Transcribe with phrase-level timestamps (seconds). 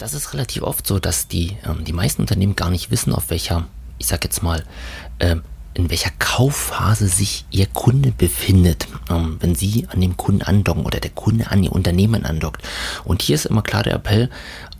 [0.00, 3.28] Das ist relativ oft so, dass die, ähm, die meisten Unternehmen gar nicht wissen, auf
[3.28, 3.66] welcher,
[3.98, 4.64] ich sag jetzt mal,
[5.20, 5.42] ähm,
[5.74, 11.00] in welcher Kaufphase sich Ihr Kunde befindet, ähm, wenn Sie an dem Kunden andocken oder
[11.00, 12.62] der Kunde an Ihr Unternehmen andockt.
[13.04, 14.30] Und hier ist immer klar der Appell,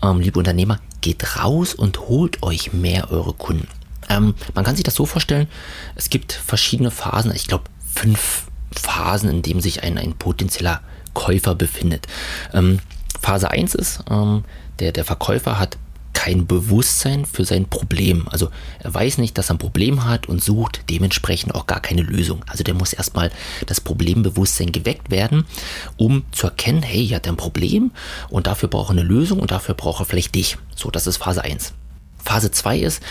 [0.02, 3.68] ähm, liebe Unternehmer, geht raus und holt euch mehr eure Kunden.
[4.08, 5.48] Ähm, man kann sich das so vorstellen,
[5.96, 7.64] es gibt verschiedene Phasen, ich glaube
[7.94, 10.80] fünf Phasen, in denen sich ein, ein potenzieller
[11.12, 12.06] Käufer befindet.
[12.54, 12.80] Ähm,
[13.20, 14.44] Phase 1 ist, ähm,
[14.78, 15.76] der, der Verkäufer hat
[16.12, 18.26] kein Bewusstsein für sein Problem.
[18.28, 22.02] Also er weiß nicht, dass er ein Problem hat und sucht dementsprechend auch gar keine
[22.02, 22.44] Lösung.
[22.46, 23.30] Also der muss erstmal
[23.66, 25.46] das Problembewusstsein geweckt werden,
[25.96, 27.92] um zu erkennen, hey, er hat ein Problem
[28.28, 30.58] und dafür braucht er eine Lösung und dafür braucht er vielleicht dich.
[30.74, 31.72] So, das ist Phase 1.
[32.22, 33.02] Phase 2 ist,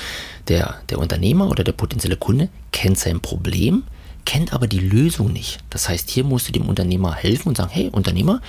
[0.48, 3.84] der, der Unternehmer oder der potenzielle Kunde kennt sein Problem,
[4.26, 5.60] kennt aber die Lösung nicht.
[5.70, 8.42] Das heißt, hier musst du dem Unternehmer helfen und sagen, hey Unternehmer,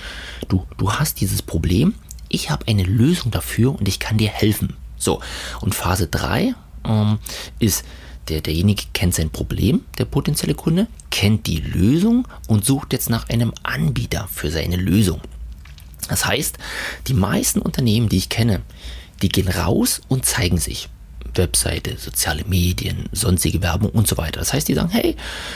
[0.47, 1.95] du, du hast dieses Problem,
[2.29, 4.75] ich habe eine Lösung dafür und ich kann dir helfen.
[4.97, 5.21] So,
[5.61, 6.53] und Phase 3
[6.85, 7.19] ähm,
[7.59, 7.83] ist,
[8.29, 13.27] der, derjenige kennt sein Problem, der potenzielle Kunde, kennt die Lösung und sucht jetzt nach
[13.29, 15.19] einem Anbieter für seine Lösung.
[16.07, 16.57] Das heißt,
[17.07, 18.61] die meisten Unternehmen, die ich kenne,
[19.21, 20.89] die gehen raus und zeigen sich.
[21.35, 24.39] Webseite, soziale Medien, sonstige Werbung und so weiter.
[24.39, 25.15] Das heißt, die sagen, hey,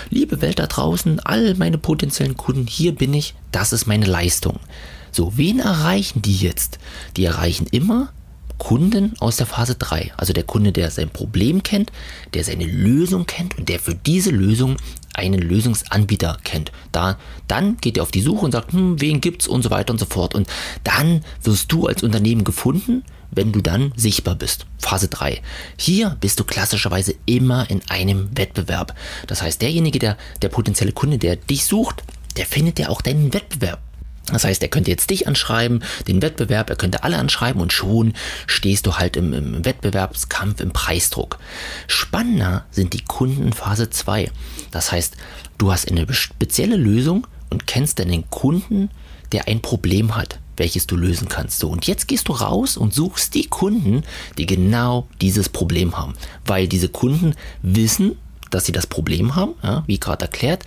[0.09, 4.59] liebe Welt da draußen, all meine potenziellen Kunden, hier bin ich, das ist meine Leistung.
[5.11, 6.79] So, wen erreichen die jetzt?
[7.15, 8.11] Die erreichen immer
[8.57, 10.13] Kunden aus der Phase 3.
[10.17, 11.91] Also der Kunde, der sein Problem kennt,
[12.33, 14.77] der seine Lösung kennt und der für diese Lösung
[15.13, 16.71] einen Lösungsanbieter kennt.
[16.91, 19.91] Da, dann geht er auf die Suche und sagt, hm, wen gibt's und so weiter
[19.91, 20.35] und so fort.
[20.35, 20.47] Und
[20.83, 23.03] dann wirst du als Unternehmen gefunden,
[23.35, 24.65] wenn du dann sichtbar bist.
[24.79, 25.41] Phase 3.
[25.77, 28.95] Hier bist du klassischerweise immer in einem Wettbewerb.
[29.27, 32.03] Das heißt, derjenige, der, der potenzielle Kunde, der dich sucht,
[32.37, 33.81] der findet ja auch deinen Wettbewerb.
[34.27, 38.13] Das heißt, er könnte jetzt dich anschreiben, den Wettbewerb, er könnte alle anschreiben und schon
[38.47, 41.37] stehst du halt im, im Wettbewerbskampf, im Preisdruck.
[41.87, 44.31] Spannender sind die Kunden Phase 2.
[44.71, 45.15] Das heißt,
[45.59, 48.89] du hast eine spezielle Lösung und kennst deinen Kunden,
[49.31, 51.59] der ein Problem hat, welches du lösen kannst.
[51.59, 54.03] So, und jetzt gehst du raus und suchst die Kunden,
[54.37, 56.13] die genau dieses Problem haben.
[56.45, 58.17] Weil diese Kunden wissen,
[58.51, 60.63] dass sie das Problem haben, ja, wie gerade erklärt,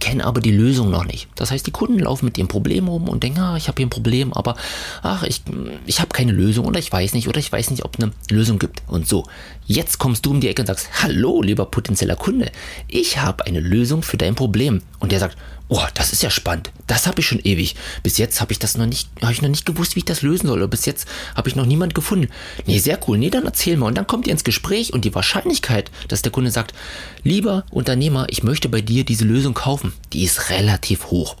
[0.00, 1.28] kennen aber die Lösung noch nicht.
[1.34, 3.86] Das heißt, die Kunden laufen mit dem Problem rum und denken, ah, ich habe hier
[3.86, 4.56] ein Problem, aber
[5.02, 5.42] ach, ich,
[5.86, 8.12] ich habe keine Lösung oder ich weiß nicht oder ich weiß nicht, ob es eine
[8.30, 8.82] Lösung gibt.
[8.86, 9.24] Und so,
[9.64, 12.50] jetzt kommst du um die Ecke und sagst, hallo, lieber potenzieller Kunde,
[12.88, 14.82] ich habe eine Lösung für dein Problem.
[14.98, 15.38] Und der sagt,
[15.72, 16.70] oh, das ist ja spannend.
[16.86, 17.76] Das habe ich schon ewig.
[18.02, 20.20] Bis jetzt habe ich das noch nicht, habe ich noch nicht gewusst, wie ich das
[20.20, 20.68] lösen soll.
[20.68, 22.28] Bis jetzt habe ich noch niemand gefunden.
[22.66, 23.16] Nee, sehr cool.
[23.16, 23.86] Nee, dann erzähl mal.
[23.86, 26.74] Und dann kommt ihr ins Gespräch und die Wahrscheinlichkeit, dass der Kunde sagt,
[27.22, 31.36] lieber Unternehmer, ich möchte bei dir diese Lösung kaufen, die ist relativ hoch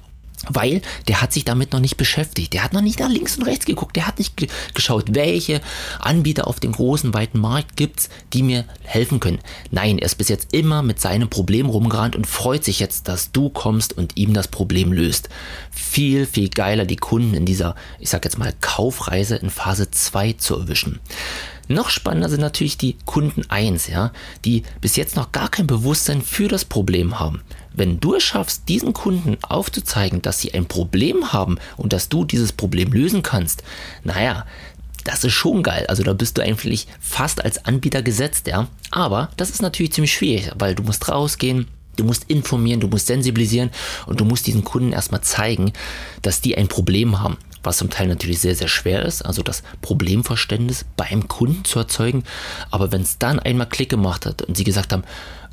[0.48, 2.52] weil der hat sich damit noch nicht beschäftigt.
[2.52, 3.96] Der hat noch nicht nach links und rechts geguckt.
[3.96, 4.34] Der hat nicht
[4.74, 5.60] geschaut, welche
[6.00, 9.38] Anbieter auf dem großen, weiten Markt gibt's, die mir helfen können.
[9.70, 13.32] Nein, er ist bis jetzt immer mit seinem Problem rumgerannt und freut sich jetzt, dass
[13.32, 15.28] du kommst und ihm das Problem löst.
[15.70, 20.34] Viel, viel geiler, die Kunden in dieser, ich sag jetzt mal, Kaufreise in Phase 2
[20.34, 21.00] zu erwischen.
[21.68, 24.12] Noch spannender sind natürlich die Kunden 1, ja,
[24.44, 27.42] die bis jetzt noch gar kein Bewusstsein für das Problem haben.
[27.72, 32.24] Wenn du es schaffst, diesen Kunden aufzuzeigen, dass sie ein Problem haben und dass du
[32.24, 33.62] dieses Problem lösen kannst,
[34.04, 34.46] naja,
[35.04, 35.86] das ist schon geil.
[35.88, 38.68] Also da bist du eigentlich fast als Anbieter gesetzt, ja.
[38.90, 43.06] Aber das ist natürlich ziemlich schwierig, weil du musst rausgehen, Du musst informieren, du musst
[43.06, 43.70] sensibilisieren
[44.06, 45.72] und du musst diesen Kunden erstmal zeigen,
[46.22, 47.36] dass die ein Problem haben.
[47.62, 52.24] Was zum Teil natürlich sehr, sehr schwer ist, also das Problemverständnis beim Kunden zu erzeugen.
[52.70, 55.04] Aber wenn es dann einmal Klick gemacht hat und sie gesagt haben,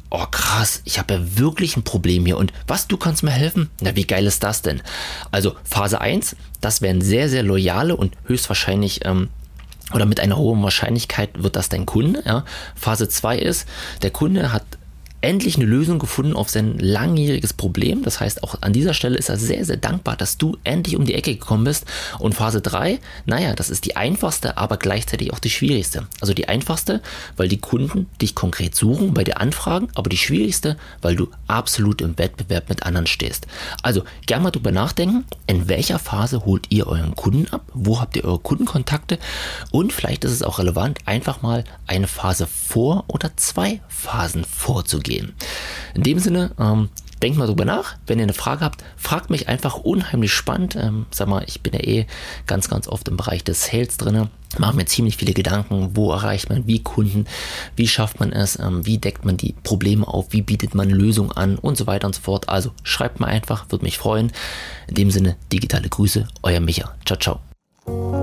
[0.09, 3.69] oh krass, ich habe ja wirklich ein Problem hier und was, du kannst mir helfen?
[3.81, 4.81] Na, wie geil ist das denn?
[5.31, 9.29] Also Phase 1, das wären sehr, sehr loyale und höchstwahrscheinlich ähm,
[9.93, 12.23] oder mit einer hohen Wahrscheinlichkeit wird das dein Kunde.
[12.25, 12.45] Ja?
[12.75, 13.67] Phase 2 ist,
[14.01, 14.63] der Kunde hat
[15.21, 18.03] endlich eine Lösung gefunden auf sein langjähriges Problem.
[18.03, 21.05] Das heißt, auch an dieser Stelle ist er sehr, sehr dankbar, dass du endlich um
[21.05, 21.85] die Ecke gekommen bist.
[22.19, 26.07] Und Phase 3, naja, das ist die einfachste, aber gleichzeitig auch die schwierigste.
[26.21, 27.01] Also die einfachste,
[27.35, 32.01] weil die Kunden dich konkret suchen, bei dir anfragen, aber die schwierigste, weil du absolut
[32.01, 33.47] im Wettbewerb mit anderen stehst.
[33.83, 37.63] Also gerne mal drüber nachdenken, in welcher Phase holt ihr euren Kunden ab?
[37.73, 39.19] Wo habt ihr eure Kundenkontakte?
[39.71, 45.08] Und vielleicht ist es auch relevant, einfach mal eine Phase vor oder zwei Phasen vorzugehen
[45.09, 45.33] gehen.
[45.93, 46.89] In dem Sinne, ähm,
[47.21, 47.95] denkt mal drüber nach.
[48.07, 50.75] Wenn ihr eine Frage habt, fragt mich einfach unheimlich spannend.
[50.75, 52.05] Ähm, sag mal, ich bin ja eh
[52.47, 54.29] ganz, ganz oft im Bereich des Sales drin.
[54.57, 57.25] Mache mir ziemlich viele Gedanken, wo erreicht man wie Kunden,
[57.75, 61.31] wie schafft man es, ähm, wie deckt man die Probleme auf, wie bietet man Lösungen
[61.31, 62.49] an und so weiter und so fort.
[62.49, 64.31] Also schreibt mal einfach, würde mich freuen.
[64.87, 66.95] In dem Sinne, digitale Grüße, euer Micha.
[67.05, 68.18] Ciao, ciao.